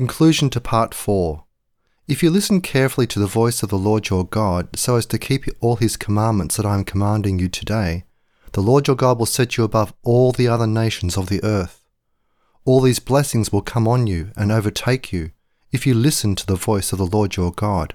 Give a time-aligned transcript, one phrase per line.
[0.00, 1.44] Conclusion to Part 4
[2.08, 5.18] If you listen carefully to the voice of the Lord your God, so as to
[5.18, 8.04] keep all his commandments that I am commanding you today,
[8.52, 11.84] the Lord your God will set you above all the other nations of the earth.
[12.64, 15.32] All these blessings will come on you and overtake you
[15.70, 17.94] if you listen to the voice of the Lord your God.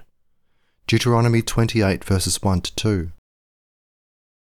[0.86, 3.10] Deuteronomy 28 verses 1 to 2.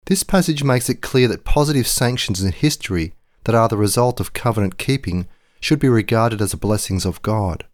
[0.06, 3.12] This passage makes it clear that positive sanctions in history
[3.42, 5.26] that are the result of covenant keeping
[5.60, 7.66] should be regarded as the blessings of God.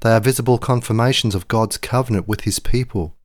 [0.00, 3.16] They are visible confirmations of God's covenant with his people.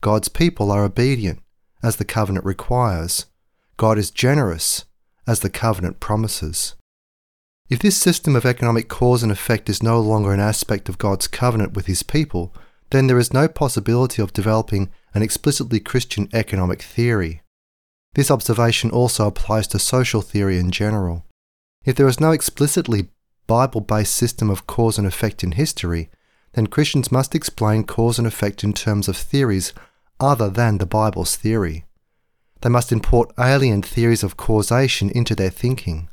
[0.00, 1.40] God's people are obedient,
[1.82, 3.26] as the covenant requires.
[3.76, 4.84] God is generous,
[5.26, 6.74] as the covenant promises.
[7.68, 11.28] If this system of economic cause and effect is no longer an aspect of God's
[11.28, 12.54] covenant with his people,
[12.90, 17.42] then there is no possibility of developing an explicitly Christian economic theory.
[18.14, 21.26] This observation also applies to social theory in general.
[21.84, 23.08] If there is no explicitly
[23.48, 26.10] Bible based system of cause and effect in history,
[26.52, 29.72] then Christians must explain cause and effect in terms of theories
[30.20, 31.84] other than the Bible's theory.
[32.60, 36.08] They must import alien theories of causation into their thinking,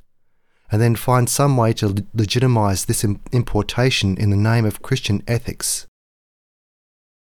[0.72, 5.88] and then find some way to legitimize this importation in the name of Christian ethics.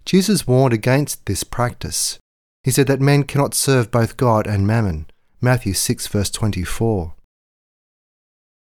[0.04, 2.18] Jesus warned against this practice.
[2.62, 5.06] He said that men cannot serve both God and mammon.
[5.40, 7.14] Matthew 6 verse 24.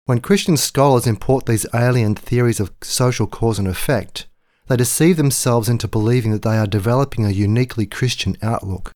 [0.10, 4.26] When Christian scholars import these alien theories of social cause and effect,
[4.66, 8.92] they deceive themselves into believing that they are developing a uniquely Christian outlook.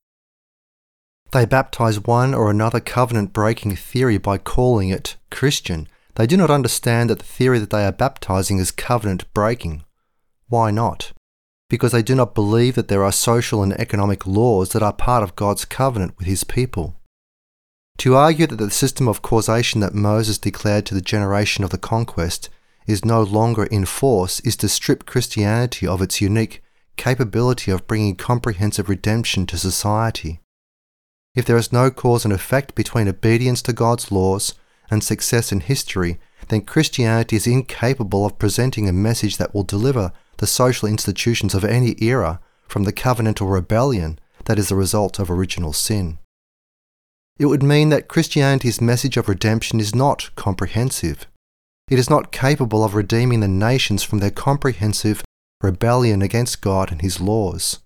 [1.31, 5.87] They baptize one or another covenant breaking theory by calling it Christian.
[6.15, 9.83] They do not understand that the theory that they are baptizing is covenant breaking.
[10.47, 11.13] Why not?
[11.69, 15.21] Because they do not believe that there are social and economic laws that are part
[15.21, 16.95] of God's covenant with His people.
[17.99, 21.77] To argue that the system of causation that Moses declared to the generation of the
[21.77, 22.49] conquest
[22.85, 26.61] is no longer in force is to strip Christianity of its unique
[26.97, 30.41] capability of bringing comprehensive redemption to society.
[31.35, 34.53] If there is no cause and effect between obedience to God's laws
[34.91, 40.11] and success in history, then Christianity is incapable of presenting a message that will deliver
[40.37, 45.31] the social institutions of any era from the covenantal rebellion that is the result of
[45.31, 46.17] original sin
[47.39, 51.27] it would mean that Christianity's message of redemption is not comprehensive.
[51.89, 55.23] It is not capable of redeeming the nations from their comprehensive
[55.61, 57.79] rebellion against God and His laws.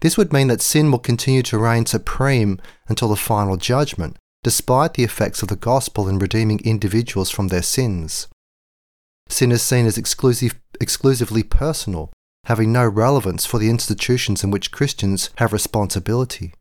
[0.00, 4.94] This would mean that sin will continue to reign supreme until the final judgment, despite
[4.94, 8.28] the effects of the gospel in redeeming individuals from their sins.
[9.28, 12.12] Sin is seen as exclusive, exclusively personal,
[12.44, 16.54] having no relevance for the institutions in which Christians have responsibility.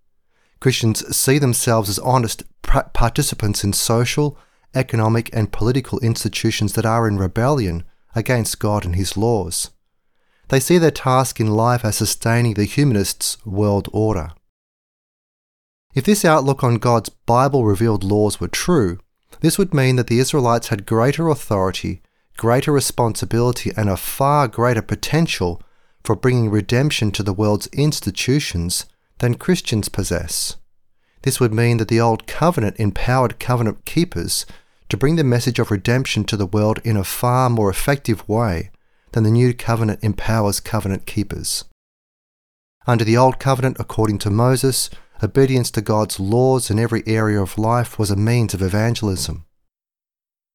[0.60, 4.38] Christians see themselves as honest participants in social,
[4.74, 7.84] economic, and political institutions that are in rebellion
[8.16, 9.72] against God and His laws.
[10.50, 14.32] They see their task in life as sustaining the humanists' world order.
[15.94, 19.00] If this outlook on God's Bible revealed laws were true,
[19.40, 22.02] this would mean that the Israelites had greater authority,
[22.38, 25.62] greater responsibility, and a far greater potential
[26.04, 28.86] for bringing redemption to the world's institutions
[29.20, 30.58] than Christians possess.
[31.24, 34.46] This would mean that the Old Covenant empowered covenant keepers
[34.90, 38.70] to bring the message of redemption to the world in a far more effective way
[39.14, 41.66] than the New Covenant empowers covenant keepers.
[42.86, 44.90] Under the Old Covenant, according to Moses,
[45.24, 49.46] obedience to God's laws in every area of life was a means of evangelism.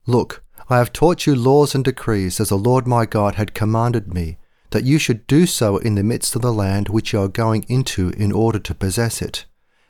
[0.07, 4.15] Look, I have taught you laws and decrees as the Lord my God had commanded
[4.15, 4.39] me,
[4.71, 7.65] that you should do so in the midst of the land which you are going
[7.69, 9.45] into in order to possess it.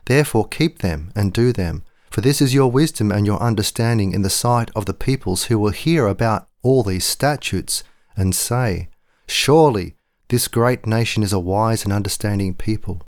[0.06, 4.22] Therefore keep them and do them, for this is your wisdom and your understanding in
[4.22, 7.84] the sight of the peoples who will hear about all these statutes
[8.16, 8.88] and say,
[9.26, 9.96] Surely
[10.28, 13.02] this great nation is a wise and understanding people.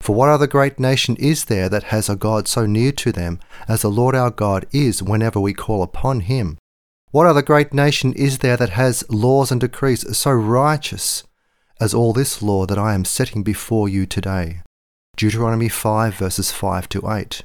[0.00, 3.40] For what other great nation is there that has a God so near to them
[3.66, 6.58] as the Lord our God is whenever we call upon him?
[7.12, 11.22] What other great nation is there that has laws and decrees so righteous
[11.80, 14.62] as all this law that I am setting before you today?
[15.16, 17.42] Deuteronomy 5 verses 5 to 8.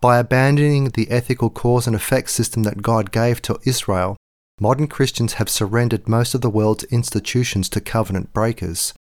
[0.00, 4.16] By abandoning the ethical cause and effect system that God gave to Israel,
[4.60, 8.94] modern Christians have surrendered most of the world's institutions to covenant breakers.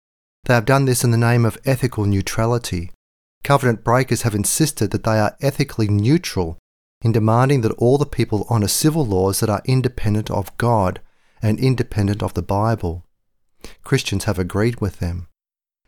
[0.46, 2.92] They have done this in the name of ethical neutrality.
[3.44, 6.57] Covenant breakers have insisted that they are ethically neutral
[7.02, 11.00] in demanding that all the people honour civil laws that are independent of God
[11.42, 13.06] and independent of the Bible.
[13.84, 15.28] Christians have agreed with them.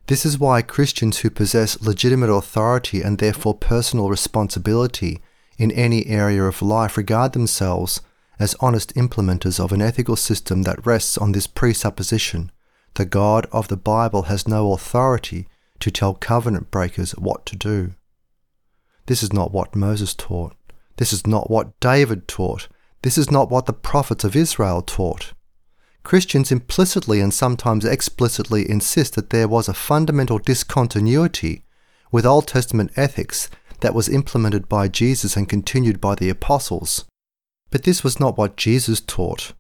[0.08, 5.22] This is why Christians who possess legitimate authority and therefore personal responsibility
[5.58, 8.02] in any area of life regard themselves
[8.40, 12.52] as honest implementers of an ethical system that rests on this presupposition
[12.96, 15.48] the God of the Bible has no authority
[15.80, 17.94] to tell covenant breakers what to do.
[19.06, 20.56] This is not what Moses taught.
[21.00, 22.68] This is not what David taught.
[23.04, 25.32] This is not what the prophets of Israel taught.
[26.04, 31.64] Christians implicitly and sometimes explicitly insist that there was a fundamental discontinuity
[32.12, 33.50] with Old Testament ethics
[33.80, 37.06] that was implemented by Jesus and continued by the apostles.
[37.72, 39.54] But this was not what Jesus taught.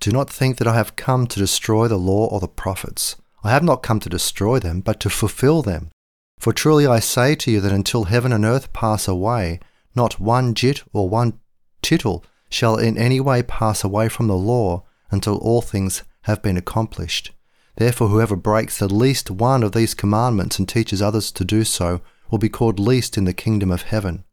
[0.00, 3.14] Do not think that I have come to destroy the law or the prophets.
[3.44, 5.92] I have not come to destroy them, but to fulfill them.
[6.40, 9.60] For truly I say to you that until heaven and earth pass away,
[9.94, 11.38] not one jot or one
[11.82, 16.56] tittle shall in any way pass away from the law until all things have been
[16.56, 17.32] accomplished.
[17.76, 22.00] Therefore, whoever breaks the least one of these commandments and teaches others to do so
[22.30, 24.24] will be called least in the kingdom of heaven.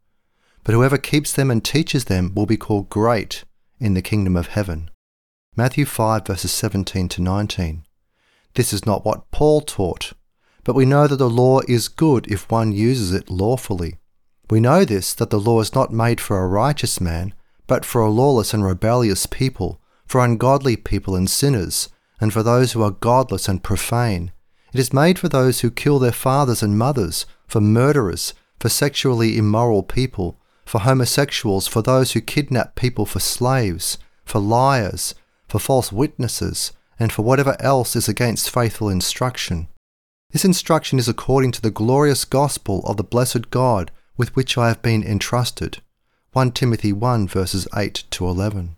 [0.64, 3.44] But whoever keeps them and teaches them will be called great
[3.80, 4.90] in the kingdom of heaven.
[5.56, 7.84] Matthew 5 verses 17 to 19.
[8.54, 10.12] This is not what Paul taught,
[10.64, 13.96] but we know that the law is good if one uses it lawfully.
[14.50, 17.34] We know this, that the law is not made for a righteous man,
[17.66, 21.90] but for a lawless and rebellious people, for ungodly people and sinners,
[22.20, 24.32] and for those who are godless and profane.
[24.72, 29.36] It is made for those who kill their fathers and mothers, for murderers, for sexually
[29.36, 35.14] immoral people, for homosexuals, for those who kidnap people for slaves, for liars,
[35.46, 39.68] for false witnesses, and for whatever else is against faithful instruction.
[40.30, 44.68] This instruction is according to the glorious gospel of the blessed God with which I
[44.68, 45.78] have been entrusted.
[46.32, 48.76] 1 Timothy 1 verses 8 to 11.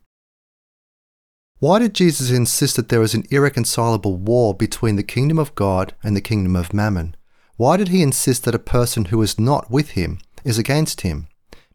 [1.59, 5.95] Why did Jesus insist that there is an irreconcilable war between the kingdom of God
[6.03, 7.17] and the kingdom of mammon?
[7.57, 11.27] Why did he insist that a person who is not with him is against him?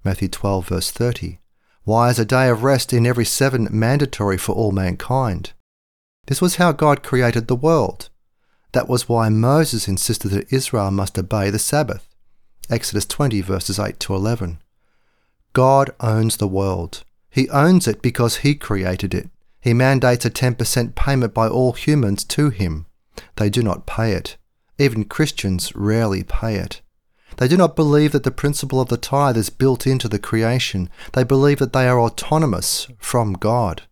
[0.04, 1.40] Matthew 12 verse 30.
[1.84, 5.54] Why is a day of rest in every seven mandatory for all mankind?
[6.26, 8.10] This was how God created the world.
[8.72, 12.15] That was why Moses insisted that Israel must obey the Sabbath.
[12.70, 14.60] Exodus 20 verses 8 to 11.
[15.54, 17.04] God owns the world.
[17.30, 19.30] He owns it because he created it.
[19.62, 22.86] He mandates a 10% payment by all humans to him.
[23.38, 24.38] They do not pay it.
[24.78, 26.82] Even Christians rarely pay it.
[27.38, 30.90] They do not believe that the principle of the tithe is built into the creation.
[31.14, 33.84] They believe that they are autonomous from God.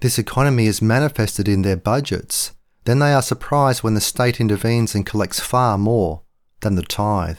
[0.00, 2.52] This economy is manifested in their budgets.
[2.84, 6.22] Then they are surprised when the state intervenes and collects far more
[6.60, 7.38] than the tithe.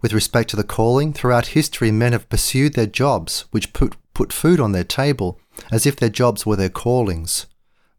[0.00, 4.32] With respect to the calling, throughout history men have pursued their jobs, which put, put
[4.32, 5.40] food on their table,
[5.72, 7.46] as if their jobs were their callings.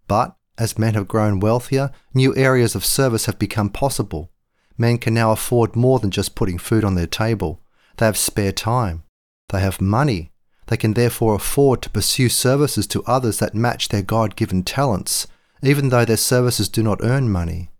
[0.07, 4.31] But, as men have grown wealthier, new areas of service have become possible.
[4.77, 7.61] Men can now afford more than just putting food on their table.
[7.97, 9.03] They have spare time.
[9.49, 10.31] They have money.
[10.67, 15.27] They can therefore afford to pursue services to others that match their God given talents,
[15.61, 17.71] even though their services do not earn money.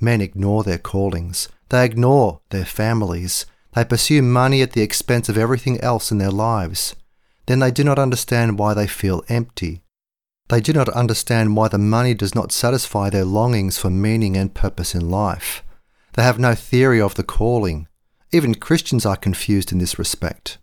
[0.00, 1.48] Men ignore their callings.
[1.68, 3.46] They ignore their families.
[3.74, 6.94] They pursue money at the expense of everything else in their lives
[7.46, 9.82] then they do not understand why they feel empty.
[10.48, 14.54] They do not understand why the money does not satisfy their longings for meaning and
[14.54, 15.62] purpose in life.
[16.14, 17.88] They have no theory of the calling.
[18.32, 20.58] Even Christians are confused in this respect.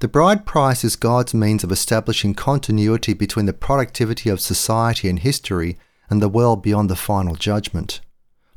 [0.00, 5.18] The bride price is God's means of establishing continuity between the productivity of society and
[5.18, 5.78] history
[6.10, 8.00] and the world beyond the final judgment.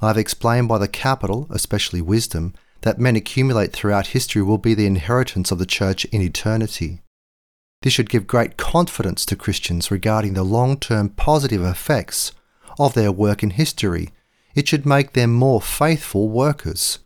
[0.01, 4.73] I have explained by the capital, especially wisdom, that men accumulate throughout history will be
[4.73, 7.01] the inheritance of the Church in eternity.
[7.81, 12.31] This should give great confidence to Christians regarding the long term positive effects
[12.79, 14.09] of their work in history.
[14.53, 16.99] It should make them more faithful workers.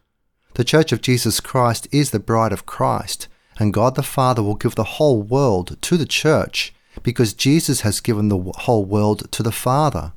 [0.56, 3.28] The Church of Jesus Christ is the bride of Christ,
[3.60, 8.02] and God the Father will give the whole world to the Church because Jesus has
[8.02, 10.14] given the whole world to the Father.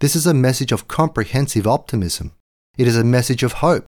[0.00, 2.32] This is a message of comprehensive optimism.
[2.78, 3.84] It is a message of hope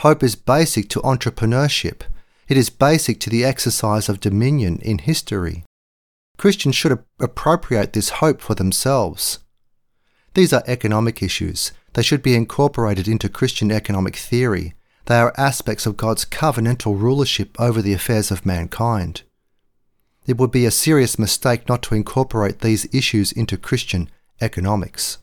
[0.00, 2.02] Hope is basic to entrepreneurship.
[2.46, 5.64] It is basic to the exercise of dominion in history.
[6.36, 9.40] Christians should appropriate this hope for themselves.
[10.34, 11.72] These are economic issues.
[11.94, 14.74] They should be incorporated into Christian economic theory.
[15.06, 19.22] They are aspects of God's covenantal rulership over the affairs of mankind.
[20.26, 25.18] It would be a serious mistake not to incorporate these issues into Christian economics.